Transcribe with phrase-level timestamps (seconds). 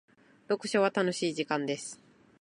[0.47, 2.01] 読書は楽しい時間です。